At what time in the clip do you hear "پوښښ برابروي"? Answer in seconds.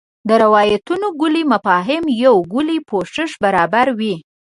2.89-4.15